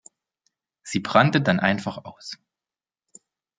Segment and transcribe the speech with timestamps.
[0.81, 2.39] Sie brannte dann einfach aus.